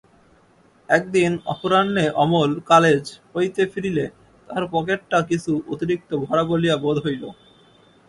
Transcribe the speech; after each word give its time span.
একদিন 0.89 1.31
অপরাহ্নে 1.45 2.05
অমল 2.23 2.51
কালেজ 2.69 3.03
হইতে 3.33 3.61
ফিরিলে 3.71 4.05
তাহার 4.49 4.65
পকেটটা 4.73 5.17
কিছু 5.29 5.51
অতিরিক্ত 5.73 6.09
ভরা 6.23 6.43
বলিয়া 6.43 6.75
বোধ 6.83 6.97
হইল। 7.05 7.23